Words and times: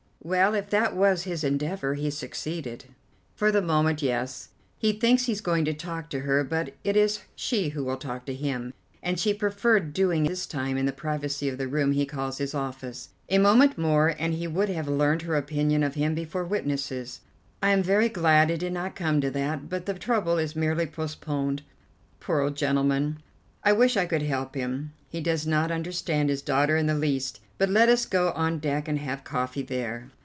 "Well, 0.23 0.53
if 0.53 0.69
that 0.69 0.95
was 0.95 1.23
his 1.23 1.43
endeavour, 1.43 1.95
he 1.95 2.11
succeeded." 2.11 2.85
"For 3.33 3.51
the 3.51 3.59
moment, 3.59 4.03
yes. 4.03 4.49
He 4.77 4.93
thinks 4.93 5.25
he's 5.25 5.41
going 5.41 5.65
to 5.65 5.73
talk 5.73 6.11
to 6.11 6.19
her, 6.19 6.43
but 6.43 6.75
it 6.83 6.95
is 6.95 7.21
she 7.35 7.69
who 7.69 7.83
will 7.83 7.97
talk 7.97 8.27
to 8.27 8.33
him, 8.35 8.71
and 9.01 9.19
she 9.19 9.33
preferred 9.33 9.93
doing 9.95 10.27
it 10.27 10.29
this 10.29 10.45
time 10.45 10.77
in 10.77 10.85
the 10.85 10.91
privacy 10.93 11.49
of 11.49 11.57
the 11.57 11.67
room 11.67 11.93
he 11.93 12.05
calls 12.05 12.37
his 12.37 12.53
office. 12.53 13.09
A 13.29 13.39
moment 13.39 13.79
more, 13.79 14.09
and 14.19 14.35
he 14.35 14.45
would 14.45 14.69
have 14.69 14.87
learned 14.87 15.23
her 15.23 15.35
opinion 15.35 15.81
of 15.81 15.95
him 15.95 16.13
before 16.13 16.43
witnesses. 16.43 17.21
I 17.63 17.71
am 17.71 17.81
very 17.81 18.07
glad 18.07 18.51
it 18.51 18.57
did 18.59 18.73
not 18.73 18.95
come 18.95 19.21
to 19.21 19.31
that, 19.31 19.69
but 19.69 19.87
the 19.87 19.95
trouble 19.95 20.37
is 20.37 20.55
merely 20.55 20.85
postponed. 20.85 21.63
Poor 22.19 22.41
old 22.41 22.55
gentleman, 22.55 23.17
I 23.63 23.73
wish 23.73 23.97
I 23.97 24.05
could 24.05 24.21
help 24.21 24.53
him! 24.53 24.93
He 25.09 25.19
does 25.19 25.47
not 25.47 25.71
understand 25.71 26.29
his 26.29 26.43
daughter 26.43 26.77
in 26.77 26.85
the 26.85 26.93
least. 26.93 27.39
But 27.57 27.67
let 27.69 27.89
us 27.89 28.07
go 28.07 28.31
on 28.31 28.57
deck 28.57 28.87
and 28.87 28.97
have 28.97 29.23
coffee 29.23 29.61
there." 29.61 30.09